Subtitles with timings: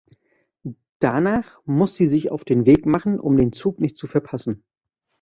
[0.97, 4.63] Danach muss sie sich auf den Weg machen, um den Zug nicht zu verpassen.